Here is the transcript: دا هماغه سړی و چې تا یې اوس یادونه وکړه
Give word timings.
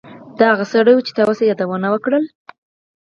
دا 0.37 0.45
هماغه 0.47 0.65
سړی 0.73 0.93
و 0.95 1.05
چې 1.05 1.11
تا 1.15 1.21
یې 1.21 1.25
اوس 1.27 1.39
یادونه 1.49 1.87
وکړه 1.89 2.19